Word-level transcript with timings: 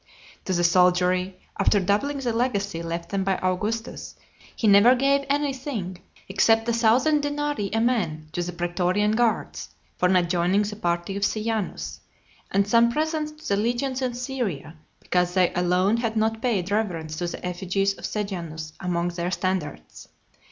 To 0.45 0.53
the 0.53 0.63
soldiery, 0.63 1.37
after 1.59 1.79
doubling 1.79 2.21
the 2.21 2.33
legacy 2.33 2.81
left 2.81 3.09
them 3.09 3.23
by 3.23 3.37
Augustus, 3.37 4.15
he 4.55 4.67
never 4.67 4.95
gave 4.95 5.27
any 5.29 5.53
thing, 5.53 6.01
except 6.27 6.67
a 6.69 6.73
thousand 6.73 7.21
denarii 7.21 7.69
a 7.71 7.79
man 7.79 8.27
to 8.31 8.41
the 8.41 8.51
pretorian 8.51 9.11
guards, 9.15 9.69
for 9.99 10.09
not 10.09 10.27
joining 10.27 10.63
the 10.63 10.75
party 10.75 11.15
of 11.17 11.23
Sejanus; 11.23 11.99
and 12.49 12.67
some 12.67 12.91
presents 12.91 13.43
to 13.47 13.55
the 13.55 13.61
legions 13.61 14.01
in 14.01 14.15
Syria, 14.15 14.75
because 14.99 15.35
they 15.35 15.53
alone 15.53 15.97
had 15.97 16.17
not 16.17 16.41
paid 16.41 16.71
reverence 16.71 17.17
to 17.17 17.27
the 17.27 17.45
effigies 17.45 17.93
of 17.93 18.07
Sejanus 18.07 18.73
among 18.79 19.09
their 19.09 19.29
standards. 19.29 20.07